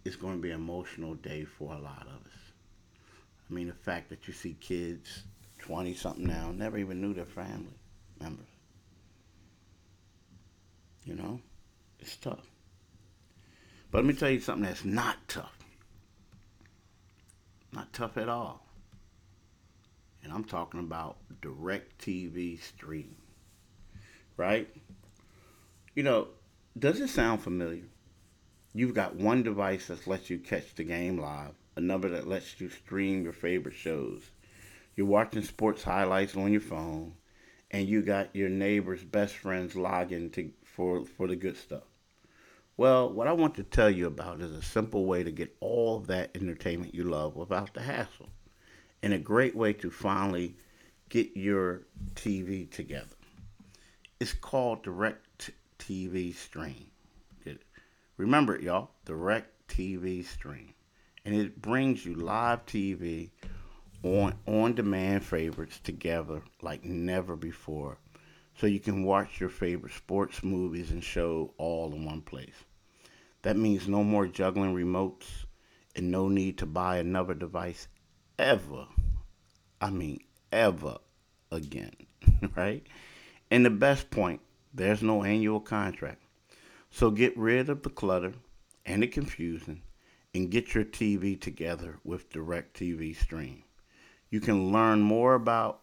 is 0.04 0.16
going 0.16 0.36
to 0.36 0.42
be 0.42 0.50
an 0.50 0.60
emotional 0.60 1.14
day 1.14 1.44
for 1.44 1.72
a 1.72 1.78
lot 1.78 2.02
of 2.02 2.26
us. 2.26 2.38
I 3.50 3.54
mean, 3.54 3.68
the 3.68 3.74
fact 3.74 4.08
that 4.10 4.26
you 4.26 4.34
see 4.34 4.56
kids, 4.60 5.24
twenty 5.58 5.94
something 5.94 6.26
now, 6.26 6.52
never 6.52 6.78
even 6.78 7.00
knew 7.00 7.14
their 7.14 7.24
family 7.24 7.78
members. 8.20 8.46
You 11.04 11.14
know, 11.14 11.40
it's 12.00 12.16
tough. 12.16 12.46
But 13.90 13.98
let 13.98 14.06
me 14.06 14.14
tell 14.14 14.30
you 14.30 14.40
something 14.40 14.64
that's 14.64 14.84
not 14.84 15.16
tough. 15.28 15.58
Not 17.72 17.92
tough 17.92 18.16
at 18.16 18.28
all. 18.28 18.64
And 20.22 20.32
I'm 20.32 20.44
talking 20.44 20.80
about 20.80 21.16
DirecTV 21.42 22.62
stream. 22.62 23.16
Right? 24.36 24.68
You 25.94 26.04
know, 26.04 26.28
does 26.78 27.00
it 27.00 27.08
sound 27.08 27.42
familiar? 27.42 27.82
You've 28.74 28.94
got 28.94 29.16
one 29.16 29.42
device 29.42 29.88
that 29.88 30.06
lets 30.06 30.30
you 30.30 30.38
catch 30.38 30.74
the 30.74 30.84
game 30.84 31.18
live, 31.18 31.52
another 31.76 32.08
that 32.08 32.26
lets 32.26 32.58
you 32.58 32.70
stream 32.70 33.22
your 33.22 33.34
favorite 33.34 33.74
shows. 33.74 34.30
You're 34.96 35.06
watching 35.06 35.42
sports 35.42 35.82
highlights 35.82 36.36
on 36.36 36.52
your 36.52 36.62
phone, 36.62 37.12
and 37.70 37.86
you 37.86 38.00
got 38.00 38.34
your 38.34 38.48
neighbor's 38.48 39.04
best 39.04 39.36
friends 39.36 39.76
logging 39.76 40.30
to 40.30 40.50
for 40.64 41.04
for 41.04 41.26
the 41.26 41.36
good 41.36 41.58
stuff. 41.58 41.82
Well, 42.78 43.12
what 43.12 43.28
I 43.28 43.32
want 43.32 43.56
to 43.56 43.62
tell 43.62 43.90
you 43.90 44.06
about 44.06 44.40
is 44.40 44.52
a 44.52 44.62
simple 44.62 45.04
way 45.04 45.22
to 45.22 45.30
get 45.30 45.54
all 45.60 45.98
that 46.00 46.34
entertainment 46.34 46.94
you 46.94 47.04
love 47.04 47.36
without 47.36 47.74
the 47.74 47.82
hassle, 47.82 48.30
and 49.02 49.12
a 49.12 49.18
great 49.18 49.54
way 49.54 49.74
to 49.74 49.90
finally 49.90 50.56
get 51.10 51.36
your 51.36 51.82
TV 52.14 52.70
together. 52.70 53.16
It's 54.18 54.32
called 54.32 54.82
Direct 54.82 55.50
TV 55.78 56.34
Stream. 56.34 56.91
Remember 58.22 58.54
it, 58.54 58.62
y'all. 58.62 58.90
DirecTV 59.04 60.24
Stream, 60.24 60.74
and 61.24 61.34
it 61.34 61.60
brings 61.60 62.06
you 62.06 62.14
live 62.14 62.64
TV 62.66 63.30
on 64.04 64.38
on-demand 64.46 65.24
favorites 65.24 65.80
together 65.82 66.40
like 66.62 66.84
never 66.84 67.34
before 67.34 67.98
so 68.56 68.68
you 68.68 68.78
can 68.78 69.02
watch 69.02 69.40
your 69.40 69.48
favorite 69.48 69.92
sports, 69.92 70.44
movies, 70.44 70.92
and 70.92 71.02
show 71.02 71.52
all 71.58 71.92
in 71.92 72.04
one 72.04 72.20
place. 72.20 72.54
That 73.42 73.56
means 73.56 73.88
no 73.88 74.04
more 74.04 74.28
juggling 74.28 74.72
remotes 74.72 75.46
and 75.96 76.12
no 76.12 76.28
need 76.28 76.58
to 76.58 76.66
buy 76.66 76.98
another 76.98 77.34
device 77.34 77.88
ever. 78.38 78.86
I 79.80 79.90
mean, 79.90 80.20
ever 80.52 80.98
again, 81.50 81.96
right? 82.54 82.86
And 83.50 83.66
the 83.66 83.70
best 83.70 84.10
point, 84.10 84.42
there's 84.72 85.02
no 85.02 85.24
annual 85.24 85.58
contract. 85.58 86.22
So 86.94 87.10
get 87.10 87.36
rid 87.38 87.70
of 87.70 87.82
the 87.82 87.90
clutter 87.90 88.34
and 88.84 89.02
the 89.02 89.06
confusion 89.06 89.80
and 90.34 90.50
get 90.50 90.74
your 90.74 90.84
TV 90.84 91.40
together 91.40 91.98
with 92.04 92.30
DirecTV 92.30 93.16
Stream. 93.16 93.64
You 94.28 94.40
can 94.40 94.70
learn 94.72 95.00
more 95.00 95.34
about 95.34 95.80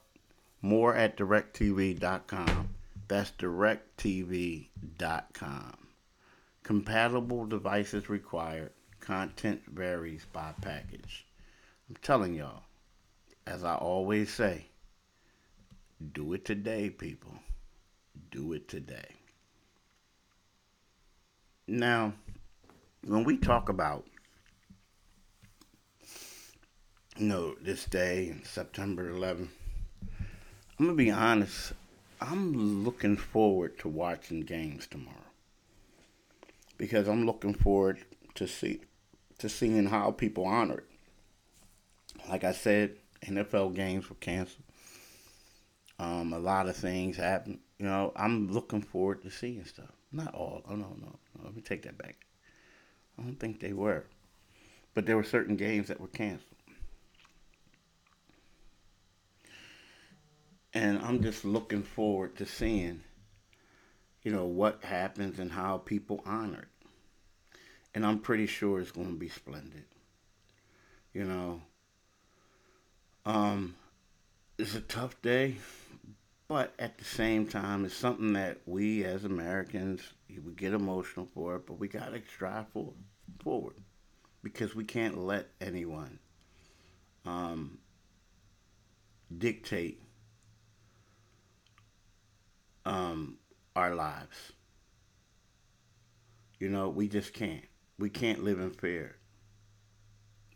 more 0.62 0.96
at 0.96 1.18
directv.com. 1.18 2.70
That's 3.08 3.32
directv.com. 3.32 4.68
Compatible 6.62 7.46
devices 7.48 8.08
required. 8.08 8.72
Content 9.00 9.64
varies 9.68 10.28
by 10.32 10.54
package. 10.62 11.26
I'm 11.90 11.96
telling 12.04 12.36
y'all, 12.36 12.66
as 13.48 13.64
I 13.64 13.74
always 13.74 14.32
say, 14.32 14.68
do 16.14 16.34
it 16.34 16.46
today, 16.46 16.92
people. 16.92 17.34
Do 18.30 18.54
it 18.54 18.68
today. 18.68 19.19
Now, 21.72 22.14
when 23.06 23.24
we 23.24 23.38
talk 23.38 23.70
about 23.70 24.04
you 27.16 27.28
know 27.28 27.54
this 27.62 27.86
day, 27.86 28.38
September 28.44 29.08
11th, 29.14 29.50
I'm 30.80 30.86
gonna 30.86 30.94
be 30.94 31.12
honest. 31.12 31.74
I'm 32.20 32.84
looking 32.84 33.18
forward 33.18 33.78
to 33.80 33.88
watching 33.88 34.42
games 34.42 34.88
tomorrow 34.88 35.16
because 36.80 37.08
I'm 37.08 37.28
looking 37.28 37.54
forward 37.54 38.00
to 38.34 38.48
see 38.48 38.82
to 39.38 39.48
seeing 39.48 39.86
how 39.86 40.10
people 40.10 40.46
honor 40.46 40.80
it. 40.80 40.88
Like 42.28 42.44
I 42.44 42.54
said, 42.54 42.96
NFL 43.24 43.76
games 43.76 44.10
were 44.10 44.16
canceled. 44.16 44.64
Um, 46.00 46.34
a 46.34 46.40
lot 46.40 46.68
of 46.68 46.76
things 46.76 47.18
happened. 47.18 47.60
You 47.80 47.86
know, 47.86 48.12
I'm 48.16 48.52
looking 48.52 48.82
forward 48.82 49.24
to 49.24 49.32
seeing 49.32 49.66
stuff. 49.66 49.92
Not 50.12 50.36
all. 50.36 50.64
Oh 50.68 50.76
no, 50.76 50.96
no. 51.00 51.20
no 51.38 51.46
let 51.46 51.56
me 51.56 51.62
take 51.62 51.84
that 51.84 51.98
back. 51.98 52.26
I 53.18 53.24
don't 53.24 53.40
think 53.40 53.60
they 53.60 53.74
were, 53.74 54.06
but 54.94 55.06
there 55.06 55.18
were 55.18 55.24
certain 55.24 55.56
games 55.56 55.88
that 55.88 56.00
were 56.00 56.08
canceled. 56.08 56.60
and 60.74 61.00
I'm 61.00 61.22
just 61.22 61.46
looking 61.46 61.84
forward 61.84 62.36
to 62.38 62.46
seeing, 62.46 63.02
you 64.24 64.32
know, 64.32 64.46
what 64.46 64.84
happens 64.84 65.40
and 65.40 65.52
how 65.52 65.78
people 65.78 66.22
honor 66.26 66.60
it. 66.60 66.88
And 67.96 68.06
I'm 68.06 68.20
pretty 68.20 68.46
sure 68.46 68.80
it's 68.80 68.92
going 68.92 69.08
to 69.08 69.18
be 69.20 69.30
splendid. 69.30 69.86
You 71.14 71.26
know, 71.26 71.62
um, 73.26 73.76
it's 74.60 74.76
a 74.76 74.82
tough 74.82 75.20
day, 75.22 75.56
but 76.50 76.74
at 76.80 76.98
the 76.98 77.06
same 77.06 77.48
time, 77.48 77.86
it's 77.86 77.96
something 77.96 78.34
that 78.34 78.58
we 78.66 79.06
as 79.06 79.24
Americans 79.24 80.02
we 80.46 80.54
get 80.54 80.74
emotional 80.74 81.28
for 81.34 81.56
it, 81.56 81.66
but 81.66 81.80
we 81.80 81.88
got 81.88 82.12
to 82.14 82.22
strive 82.34 82.68
for 82.74 82.94
forward 83.44 83.76
because 84.44 84.76
we 84.76 84.84
can't 84.84 85.18
let 85.18 85.48
anyone 85.62 86.20
um, 87.26 87.78
dictate 89.38 90.02
um, 92.86 93.38
our 93.76 93.94
lives. 93.94 94.54
You 96.60 96.70
know, 96.70 96.90
we 96.90 97.08
just 97.08 97.34
can't. 97.34 97.66
We 97.98 98.10
can't 98.10 98.44
live 98.44 98.60
in 98.60 98.72
fear. 98.72 99.18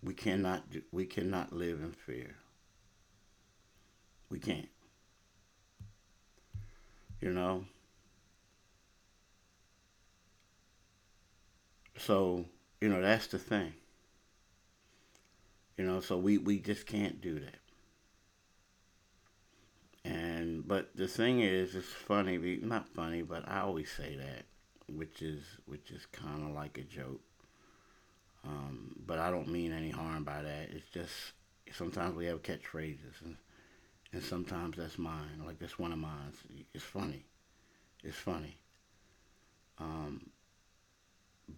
We 0.01 0.13
cannot. 0.13 0.63
We 0.91 1.05
cannot 1.05 1.53
live 1.53 1.81
in 1.81 1.91
fear. 1.91 2.35
We 4.29 4.39
can't. 4.39 4.72
You 7.23 7.31
know. 7.31 7.63
So 11.97 12.45
you 12.81 12.89
know 12.89 13.01
that's 13.01 13.25
the 13.27 13.39
thing. 13.39 13.73
You 15.77 15.85
know, 15.85 15.99
so 16.01 16.17
we 16.17 16.37
we 16.39 16.57
just 16.59 16.85
can't 16.87 17.21
do 17.21 17.39
that. 17.39 17.59
And 20.05 20.67
but 20.67 20.95
the 20.95 21.07
thing 21.07 21.39
is, 21.41 21.75
it's 21.75 21.87
funny. 21.87 22.37
Not 22.61 22.89
funny, 22.89 23.21
but 23.21 23.47
I 23.47 23.61
always 23.61 23.91
say 23.91 24.15
that, 24.15 24.45
which 24.93 25.21
is 25.21 25.43
which 25.65 25.91
is 25.91 26.05
kind 26.07 26.43
of 26.43 26.55
like 26.55 26.77
a 26.77 26.83
joke. 26.83 27.21
Um, 28.45 28.95
but 29.05 29.19
I 29.19 29.31
don't 29.31 29.47
mean 29.47 29.71
any 29.71 29.89
harm 29.89 30.23
by 30.23 30.41
that. 30.41 30.69
It's 30.71 30.89
just 30.93 31.13
sometimes 31.71 32.15
we 32.15 32.25
have 32.25 32.43
catchphrases, 32.43 33.21
and 33.23 33.37
and 34.13 34.23
sometimes 34.23 34.77
that's 34.77 34.97
mine. 34.97 35.43
Like 35.45 35.59
that's 35.59 35.79
one 35.79 35.91
of 35.91 35.97
mine. 35.97 36.33
It's 36.73 36.83
funny. 36.83 37.25
It's 38.03 38.17
funny. 38.17 38.57
Um, 39.79 40.29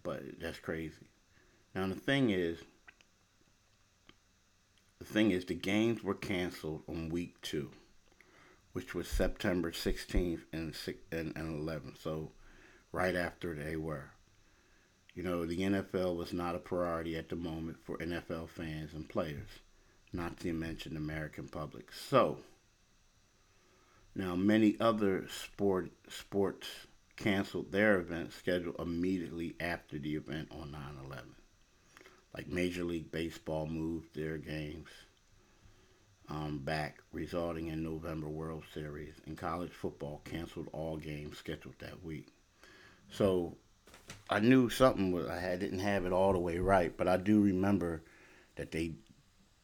but 0.02 0.22
that's 0.40 0.58
crazy. 0.58 1.06
Now 1.74 1.86
the 1.86 1.94
thing 1.94 2.30
is, 2.30 2.58
the 4.98 5.04
thing 5.04 5.30
is, 5.30 5.44
the 5.44 5.54
games 5.54 6.02
were 6.02 6.14
canceled 6.14 6.82
on 6.88 7.10
week 7.10 7.40
two, 7.42 7.70
which 8.72 8.94
was 8.94 9.06
September 9.06 9.70
16th 9.70 10.40
and 10.52 10.74
and, 11.12 11.36
and 11.36 11.68
11th. 11.68 12.02
So 12.02 12.32
right 12.92 13.14
after 13.14 13.54
they 13.54 13.76
were. 13.76 14.10
You 15.14 15.22
know, 15.22 15.46
the 15.46 15.58
NFL 15.58 16.16
was 16.16 16.32
not 16.32 16.54
a 16.54 16.58
priority 16.58 17.16
at 17.16 17.28
the 17.28 17.36
moment 17.36 17.78
for 17.82 17.96
NFL 17.98 18.50
fans 18.50 18.92
and 18.92 19.08
players, 19.08 19.48
not 20.16 20.38
to 20.40 20.52
mention 20.52 20.96
American 20.96 21.48
public. 21.48 21.92
So, 21.92 22.38
now 24.14 24.34
many 24.34 24.76
other 24.80 25.26
sport 25.28 25.90
sports 26.08 26.66
canceled 27.16 27.72
their 27.72 27.98
events 27.98 28.36
scheduled 28.36 28.76
immediately 28.78 29.54
after 29.60 29.98
the 29.98 30.16
event 30.16 30.48
on 30.50 30.70
9/11. 30.72 31.34
Like 32.34 32.48
Major 32.48 32.84
League 32.84 33.10
Baseball 33.10 33.66
moved 33.66 34.14
their 34.14 34.36
games 34.36 34.88
um, 36.28 36.58
back, 36.58 36.98
resulting 37.12 37.68
in 37.68 37.82
November 37.82 38.28
World 38.28 38.64
Series, 38.74 39.14
and 39.26 39.38
college 39.38 39.72
football 39.72 40.20
canceled 40.24 40.68
all 40.72 40.96
games 40.96 41.38
scheduled 41.38 41.78
that 41.78 42.02
week. 42.02 42.28
So 43.10 43.56
I 44.28 44.40
knew 44.40 44.68
something 44.68 45.12
was 45.12 45.28
I 45.28 45.56
didn't 45.56 45.78
have 45.78 46.04
it 46.04 46.12
all 46.12 46.32
the 46.32 46.38
way 46.38 46.58
right, 46.58 46.96
but 46.96 47.08
I 47.08 47.16
do 47.16 47.40
remember 47.40 48.02
that 48.56 48.72
they 48.72 48.94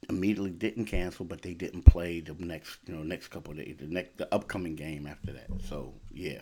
immediately 0.09 0.51
didn't 0.51 0.87
cancel, 0.87 1.25
but 1.25 1.43
they 1.43 1.55
didn't 1.55 1.83
play 1.83 2.21
the 2.21 2.35
next 2.35 2.79
you 2.87 2.95
know 2.95 3.03
next 3.03 3.29
couple 3.29 3.53
of 3.53 3.59
days, 3.59 3.77
the 3.79 3.87
next 3.87 4.19
the 4.19 4.33
upcoming 4.35 4.75
game 4.75 5.07
after 5.07 5.33
that. 5.33 5.49
So 5.69 5.95
yeah, 6.11 6.41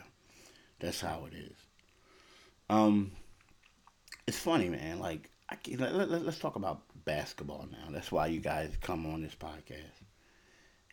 that's 0.79 1.01
how 1.01 1.27
it 1.27 1.37
is. 1.37 1.57
Um, 2.69 3.13
it's 4.27 4.39
funny, 4.39 4.69
man. 4.69 4.99
Like 4.99 5.31
I 5.51 5.57
let, 5.77 5.95
let, 5.95 6.25
let's 6.25 6.39
talk 6.39 6.57
about 6.57 6.83
basketball 7.05 7.69
now. 7.71 7.91
That's 7.91 8.13
why 8.13 8.29
you 8.29 8.41
guys 8.41 8.71
come 8.81 9.07
on 9.07 9.23
this 9.23 9.35
podcast. 9.35 10.05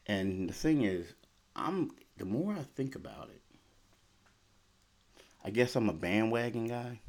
And 0.08 0.50
the 0.50 0.54
thing 0.54 0.84
is, 0.84 1.14
I'm 1.56 1.92
the 2.18 2.26
more 2.26 2.54
I 2.54 2.64
think 2.76 2.96
about 2.96 3.30
it, 3.30 3.42
I 5.44 5.52
guess 5.52 5.76
I'm 5.76 5.90
a 5.90 5.94
bandwagon 5.94 6.68
guy. 6.68 7.00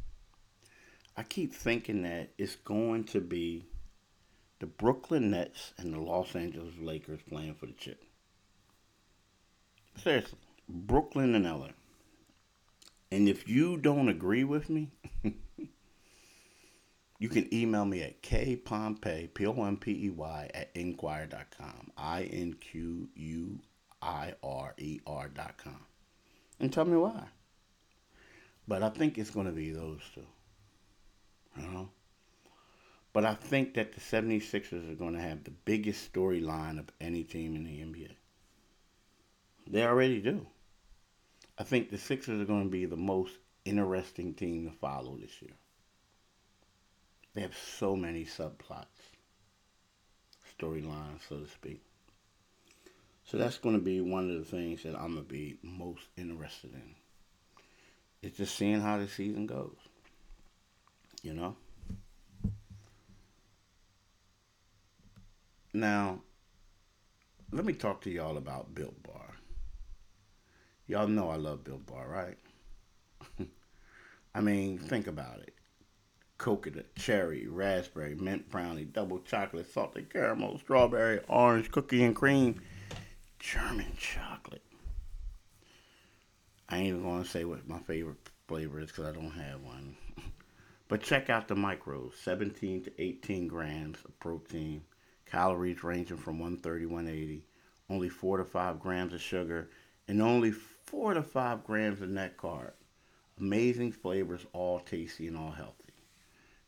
I 1.17 1.23
keep 1.25 1.53
thinking 1.53 2.03
that 2.03 2.31
it's 2.39 2.55
going 2.57 3.05
to 3.05 3.21
be 3.21 3.65
the 4.61 4.67
Brooklyn 4.67 5.31
Nets 5.31 5.73
and 5.79 5.93
the 5.93 6.01
Los 6.01 6.35
Angeles 6.35 6.75
Lakers 6.81 7.21
playing 7.29 7.55
for 7.55 7.67
the 7.67 7.73
chip. 7.73 8.03
Seriously, 9.97 10.39
Brooklyn 10.69 11.35
and 11.35 11.45
LA. 11.45 11.69
And 13.11 13.29
if 13.29 13.49
you 13.49 13.77
don't 13.79 14.09
agree 14.09 14.45
with 14.45 14.69
me, 14.69 14.91
you 17.19 17.29
can 17.29 17.53
email 17.53 17.85
me 17.85 18.03
at 18.03 18.23
kpompey, 18.23 19.33
P-O-M-P-E-Y, 19.33 20.51
at 20.55 20.71
inquirer.com, 20.75 21.91
I-N-Q-U-I-R-E-R 21.97 22.49
dot 25.29 25.57
com. 25.57 25.81
And 26.61 26.73
tell 26.73 26.85
me 26.85 26.97
why. 26.97 27.25
But 28.67 28.83
I 28.83 28.91
think 28.91 29.17
it's 29.17 29.31
going 29.31 29.47
to 29.47 29.53
be 29.53 29.71
those 29.71 30.01
two. 30.15 30.27
You 31.57 31.69
know? 31.69 31.89
But 33.13 33.25
I 33.25 33.35
think 33.35 33.75
that 33.75 33.93
the 33.93 34.01
76ers 34.01 34.91
are 34.91 34.95
going 34.95 35.15
to 35.15 35.21
have 35.21 35.45
the 35.45 35.51
biggest 35.51 36.13
storyline 36.13 36.79
of 36.79 36.91
any 37.01 37.25
team 37.25 37.57
in 37.57 37.65
the 37.65 37.81
NBA. 37.81 38.13
They 39.67 39.85
already 39.85 40.21
do. 40.21 40.47
I 41.59 41.65
think 41.65 41.91
the 41.91 41.99
Sixers 41.99 42.41
are 42.41 42.45
going 42.45 42.65
to 42.65 42.71
be 42.71 42.87
the 42.87 42.97
most 42.97 43.35
interesting 43.65 44.35
team 44.35 44.69
to 44.69 44.77
follow 44.77 45.17
this 45.17 45.43
year. 45.43 45.53
They 47.35 47.43
have 47.43 47.57
so 47.57 47.97
many 47.97 48.25
subplots, 48.25 48.87
storylines, 50.59 51.21
so 51.29 51.41
to 51.41 51.49
speak. 51.49 51.83
So 53.25 53.37
that's 53.37 53.59
going 53.59 53.75
to 53.75 53.85
be 53.85 54.01
one 54.01 54.31
of 54.31 54.39
the 54.39 54.45
things 54.45 54.83
that 54.85 54.95
I'm 54.95 55.15
going 55.15 55.27
to 55.27 55.33
be 55.33 55.59
most 55.63 56.05
interested 56.17 56.73
in. 56.73 56.95
It's 58.23 58.39
just 58.39 58.57
seeing 58.57 58.81
how 58.81 58.99
the 58.99 59.09
season 59.09 59.47
goes. 59.47 59.77
You 61.23 61.35
know? 61.35 61.57
Now, 65.79 66.23
let 67.53 67.65
me 67.65 67.73
talk 67.73 68.01
to 68.01 68.11
y'all 68.11 68.37
about 68.37 68.75
Built 68.75 69.01
Bar. 69.05 69.37
Y'all 70.89 71.07
know 71.07 71.31
I 71.31 71.37
love 71.37 71.63
Built 71.63 71.87
Bar, 71.87 72.09
right? 72.09 72.37
I 74.35 74.41
mean, 74.41 74.79
think 74.79 75.07
about 75.07 75.39
it. 75.39 75.55
Coconut, 76.37 76.97
cherry, 76.97 77.47
raspberry, 77.47 78.17
mint 78.17 78.51
brownie, 78.51 78.87
double 78.87 79.21
chocolate, 79.21 79.73
salted 79.73 80.13
caramel, 80.13 80.59
strawberry, 80.59 81.21
orange, 81.29 81.71
cookie 81.71 82.03
and 82.03 82.17
cream, 82.17 82.61
German 83.39 83.93
chocolate. 83.97 84.65
I 86.69 86.79
ain't 86.79 86.89
even 86.89 87.03
going 87.05 87.23
to 87.23 87.29
say 87.29 87.45
what 87.45 87.69
my 87.69 87.79
favorite 87.79 88.17
flavor 88.49 88.81
is 88.81 88.89
because 88.89 89.07
I 89.07 89.13
don't 89.13 89.31
have 89.31 89.63
one. 89.63 89.97
but 90.89 91.03
check 91.03 91.31
out 91.31 91.47
the 91.47 91.55
micros 91.55 92.15
17 92.25 92.83
to 92.83 93.01
18 93.01 93.47
grams 93.47 93.99
of 94.05 94.19
protein, 94.19 94.83
calories 95.31 95.83
ranging 95.83 96.17
from 96.17 96.39
130 96.39 96.87
180, 96.87 97.45
only 97.91 98.09
4 98.09 98.39
to 98.39 98.45
5 98.45 98.81
grams 98.81 99.15
of 99.15 99.21
sugar, 99.21 99.71
and 100.07 100.23
only 100.23 100.51
4 100.51 101.15
to 101.15 101.23
5 101.23 101.65
grams 101.65 102.01
of 102.01 102.09
net 102.09 102.37
carb. 102.37 102.73
Amazing 103.39 103.93
flavors, 103.93 104.47
all 104.53 104.81
tasty 104.81 105.29
and 105.29 105.37
all 105.37 105.53
healthy. 105.53 105.75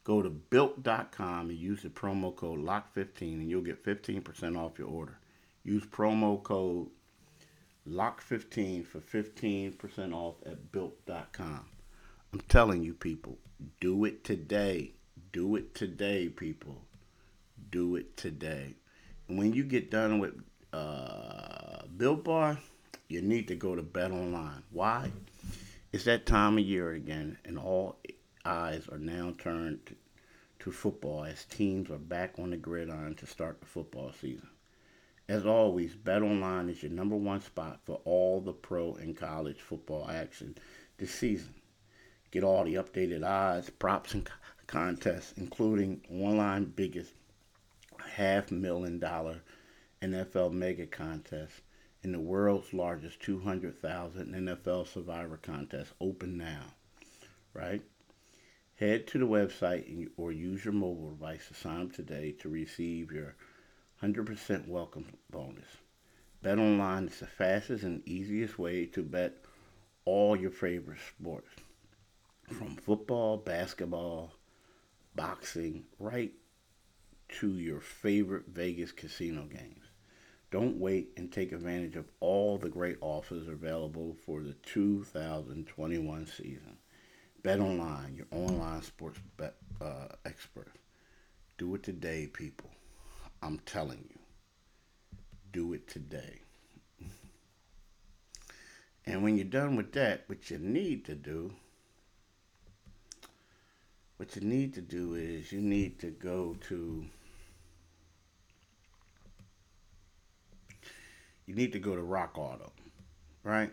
Go 0.04 0.22
to 0.22 0.30
built.com 0.30 1.50
and 1.50 1.58
use 1.58 1.82
the 1.82 1.88
promo 1.88 2.34
code 2.34 2.60
LOCK15 2.60 3.20
and 3.20 3.50
you'll 3.50 3.60
get 3.60 3.84
15% 3.84 4.56
off 4.56 4.78
your 4.78 4.88
order. 4.88 5.18
Use 5.62 5.84
promo 5.84 6.42
code 6.42 6.88
Lock15 7.88 8.86
for 8.86 9.00
15% 9.00 10.14
off 10.14 10.36
at 10.46 10.70
built.com. 10.70 11.64
I'm 12.32 12.40
telling 12.48 12.82
you, 12.82 12.94
people, 12.94 13.38
do 13.80 14.04
it 14.04 14.22
today. 14.22 14.92
Do 15.32 15.56
it 15.56 15.74
today, 15.74 16.28
people. 16.28 16.82
Do 17.70 17.96
it 17.96 18.16
today. 18.16 18.74
And 19.28 19.38
when 19.38 19.52
you 19.52 19.62
get 19.62 19.90
done 19.90 20.18
with 20.18 20.34
uh, 20.72 21.82
Bar, 21.96 22.58
you 23.08 23.22
need 23.22 23.48
to 23.48 23.54
go 23.54 23.76
to 23.76 23.82
BetOnline. 23.82 24.62
Why? 24.70 25.10
It's 25.92 26.04
that 26.04 26.26
time 26.26 26.58
of 26.58 26.64
year 26.64 26.92
again, 26.92 27.38
and 27.44 27.58
all 27.58 27.98
eyes 28.44 28.88
are 28.88 28.98
now 28.98 29.34
turned 29.38 29.86
to, 29.86 29.94
to 30.60 30.72
football 30.72 31.24
as 31.24 31.44
teams 31.44 31.90
are 31.90 31.98
back 31.98 32.38
on 32.38 32.50
the 32.50 32.56
gridiron 32.56 33.14
to 33.16 33.26
start 33.26 33.60
the 33.60 33.66
football 33.66 34.12
season. 34.20 34.48
As 35.28 35.46
always, 35.46 35.94
BetOnline 35.94 36.70
is 36.70 36.82
your 36.82 36.90
number 36.90 37.16
one 37.16 37.40
spot 37.40 37.80
for 37.84 38.00
all 38.04 38.40
the 38.40 38.52
pro 38.52 38.94
and 38.94 39.16
college 39.16 39.60
football 39.60 40.08
action 40.10 40.56
this 40.98 41.14
season. 41.14 41.54
Get 42.32 42.42
all 42.42 42.64
the 42.64 42.74
updated 42.74 43.24
odds, 43.24 43.70
props, 43.70 44.14
and 44.14 44.28
contests, 44.66 45.34
including 45.36 46.00
online 46.10 46.64
biggest 46.64 47.12
half 48.08 48.50
million 48.50 48.98
dollar 48.98 49.42
NFL 50.02 50.52
mega 50.52 50.86
contest 50.86 51.60
and 52.02 52.14
the 52.14 52.20
world's 52.20 52.72
largest 52.72 53.20
200,000 53.20 54.34
NFL 54.34 54.88
survivor 54.88 55.36
contest 55.36 55.92
open 56.00 56.38
now, 56.38 56.62
right? 57.52 57.82
Head 58.76 59.06
to 59.08 59.18
the 59.18 59.26
website 59.26 60.08
or 60.16 60.32
use 60.32 60.64
your 60.64 60.72
mobile 60.72 61.10
device 61.10 61.48
to 61.48 61.54
sign 61.54 61.82
up 61.82 61.92
today 61.92 62.32
to 62.40 62.48
receive 62.48 63.12
your 63.12 63.34
100% 64.02 64.66
welcome 64.66 65.04
bonus. 65.30 65.68
BetOnline 66.42 67.08
is 67.08 67.20
the 67.20 67.26
fastest 67.26 67.84
and 67.84 68.02
easiest 68.08 68.58
way 68.58 68.86
to 68.86 69.02
bet 69.02 69.44
all 70.06 70.34
your 70.34 70.50
favorite 70.50 71.00
sports. 71.06 71.50
From 72.48 72.76
football, 72.76 73.36
basketball, 73.36 74.32
boxing, 75.14 75.84
right 75.98 76.32
to 77.38 77.58
your 77.58 77.80
favorite 77.80 78.46
Vegas 78.48 78.92
casino 78.92 79.44
games. 79.44 79.84
Don't 80.50 80.78
wait 80.78 81.10
and 81.16 81.30
take 81.30 81.52
advantage 81.52 81.96
of 81.96 82.10
all 82.18 82.58
the 82.58 82.68
great 82.68 82.96
offers 83.00 83.46
available 83.46 84.16
for 84.26 84.42
the 84.42 84.54
2021 84.54 86.26
season. 86.26 86.76
BetOnline, 87.42 88.16
your 88.16 88.26
online 88.32 88.82
sports 88.82 89.20
bet 89.36 89.54
uh, 89.80 90.08
expert. 90.24 90.72
Do 91.56 91.74
it 91.74 91.82
today, 91.82 92.26
people. 92.26 92.70
I'm 93.42 93.60
telling 93.60 94.04
you, 94.10 94.18
do 95.52 95.72
it 95.72 95.88
today. 95.88 96.40
And 99.06 99.22
when 99.22 99.36
you're 99.36 99.44
done 99.44 99.76
with 99.76 99.92
that, 99.92 100.24
what 100.26 100.50
you 100.50 100.58
need 100.58 101.04
to 101.06 101.14
do, 101.14 101.52
what 104.18 104.36
you 104.36 104.42
need 104.42 104.74
to 104.74 104.82
do 104.82 105.14
is 105.14 105.50
you 105.50 105.60
need 105.60 105.98
to 106.00 106.10
go 106.10 106.56
to 106.68 107.06
you 111.50 111.56
need 111.56 111.72
to 111.72 111.80
go 111.80 111.96
to 111.96 112.02
RockAuto, 112.02 112.70
right? 113.42 113.72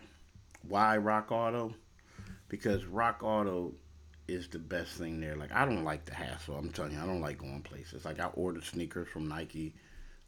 Why 0.67 0.97
RockAuto? 0.97 1.75
Because 2.49 2.81
RockAuto 2.85 3.71
is 4.27 4.47
the 4.47 4.57
best 4.57 4.93
thing 4.93 5.21
there. 5.21 5.35
Like 5.35 5.53
I 5.53 5.63
don't 5.63 5.83
like 5.83 6.03
the 6.05 6.15
hassle. 6.15 6.55
I'm 6.55 6.71
telling 6.71 6.93
you, 6.93 6.99
I 6.99 7.05
don't 7.05 7.21
like 7.21 7.37
going 7.37 7.61
places. 7.61 8.03
Like 8.03 8.19
I 8.19 8.29
ordered 8.33 8.63
sneakers 8.63 9.07
from 9.09 9.27
Nike. 9.27 9.75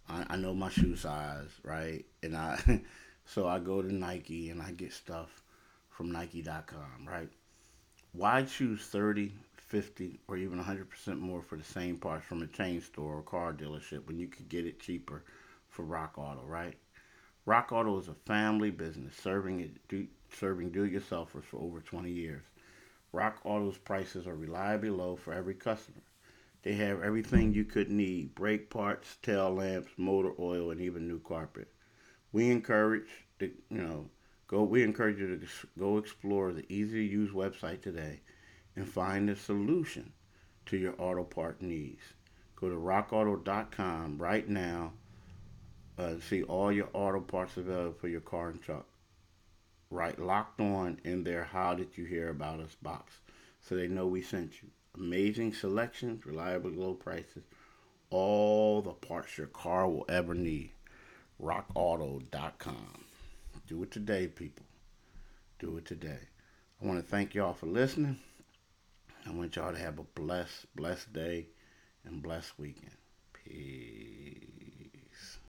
I, 0.08 0.26
I 0.30 0.36
know 0.36 0.54
my 0.54 0.70
shoe 0.70 0.96
size, 0.96 1.50
right? 1.64 2.06
And 2.22 2.38
I 2.38 2.82
so 3.26 3.48
I 3.48 3.58
go 3.58 3.82
to 3.82 3.92
Nike 3.92 4.52
and 4.52 4.62
I 4.62 4.70
get 4.70 4.94
stuff 4.94 5.42
from 5.90 6.12
Nike.com, 6.12 7.08
right? 7.08 7.30
Why 8.12 8.44
choose 8.44 8.82
30, 8.82 9.32
50, 9.58 10.20
or 10.28 10.38
even 10.38 10.64
100% 10.64 11.20
more 11.20 11.42
for 11.42 11.58
the 11.58 11.64
same 11.64 11.98
parts 11.98 12.28
from 12.28 12.44
a 12.44 12.48
chain 12.48 12.80
store 12.80 13.16
or 13.16 13.22
car 13.24 13.54
dealership 13.54 14.06
when 14.06 14.20
you 14.20 14.28
could 14.28 14.50
get 14.50 14.68
it 14.68 14.80
cheaper 14.80 15.24
for 15.68 15.84
RockAuto, 15.84 16.48
right? 16.48 16.76
RockAuto 17.48 18.00
is 18.00 18.08
a 18.08 18.14
family 18.26 18.70
business 18.70 19.16
serving 19.16 19.62
it 19.62 19.88
do, 19.88 20.08
serving 20.30 20.72
do-it-yourselfers 20.72 21.44
for 21.44 21.58
over 21.58 21.80
20 21.80 22.12
years. 22.12 22.44
RockAuto's 23.14 23.78
prices 23.78 24.28
are 24.28 24.36
reliably 24.36 24.90
low 24.90 25.16
for 25.16 25.34
every 25.34 25.56
customer. 25.56 26.02
They 26.62 26.74
have 26.74 27.02
everything 27.02 27.54
you 27.54 27.64
could 27.64 27.90
need: 27.90 28.36
brake 28.36 28.70
parts, 28.70 29.18
tail 29.24 29.54
lamps, 29.54 29.92
motor 29.98 30.34
oil, 30.38 30.70
and 30.72 30.82
even 30.82 31.08
new 31.08 31.20
carpet. 31.20 31.70
We 32.32 32.52
encourage 32.52 33.10
the 33.40 33.52
you 33.70 33.82
know 33.82 34.10
go. 34.48 34.64
We 34.64 34.84
encourage 34.84 35.20
you 35.20 35.38
to 35.38 35.48
go 35.80 35.98
explore 35.98 36.52
the 36.52 36.66
easy 36.72 37.08
to 37.08 37.14
use 37.14 37.32
website 37.32 37.82
today 37.82 38.20
and 38.76 38.88
find 38.88 39.30
the 39.30 39.36
solution 39.36 40.12
to 40.66 40.78
your 40.78 40.94
auto 41.00 41.24
part 41.24 41.62
needs. 41.62 42.04
Go 42.58 42.70
to 42.70 42.76
rockauto.com 42.76 44.18
right 44.18 44.48
now 44.48 44.92
uh, 46.00 46.20
see 46.20 46.44
all 46.44 46.72
your 46.72 46.90
auto 46.94 47.20
parts 47.20 47.58
available 47.58 47.98
for 48.00 48.08
your 48.08 48.22
car 48.22 48.50
and 48.50 48.62
truck. 48.62 48.86
Right, 49.92 50.18
locked 50.20 50.62
on 50.62 51.00
in 51.04 51.24
their 51.24 51.44
How 51.44 51.74
Did 51.74 51.98
You 51.98 52.06
Hear 52.06 52.30
About 52.30 52.60
Us 52.60 52.76
box 52.82 53.20
so 53.62 53.76
they 53.76 53.88
know 53.88 54.08
we 54.08 54.22
sent 54.22 54.62
you. 54.62 54.70
Amazing 54.96 55.54
selections, 55.54 56.26
reliable 56.26 56.72
low 56.72 56.94
prices, 56.94 57.44
all 58.10 58.82
the 58.82 58.92
parts 58.94 59.38
your 59.38 59.48
car 59.48 59.88
will 59.88 60.06
ever 60.08 60.34
need. 60.34 60.72
RockAuto.com. 61.42 63.06
Do 63.68 63.84
it 63.84 63.92
today, 63.92 64.28
people. 64.28 64.66
Do 65.60 65.78
it 65.78 65.86
today. 65.86 66.20
I 66.82 66.86
want 66.86 67.00
to 67.00 67.06
thank 67.06 67.36
y'all 67.36 67.54
for 67.54 67.68
listening. 67.68 68.18
I 69.28 69.32
want 69.32 69.56
y'all 69.56 69.74
to 69.74 69.80
have 69.80 70.00
a 70.00 70.04
blessed, 70.04 70.74
blessed 70.76 71.14
day 71.14 71.48
and 72.06 72.22
blessed 72.22 72.58
weekend. 72.58 72.96
Peace. 73.34 74.19